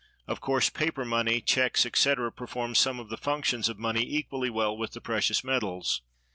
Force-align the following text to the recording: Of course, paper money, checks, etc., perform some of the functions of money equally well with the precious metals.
Of 0.25 0.41
course, 0.41 0.71
paper 0.71 1.05
money, 1.05 1.41
checks, 1.41 1.85
etc., 1.85 2.31
perform 2.31 2.73
some 2.73 2.99
of 2.99 3.09
the 3.09 3.17
functions 3.17 3.69
of 3.69 3.77
money 3.77 4.01
equally 4.01 4.49
well 4.49 4.75
with 4.75 4.93
the 4.93 4.99
precious 5.01 5.43
metals. 5.43 6.01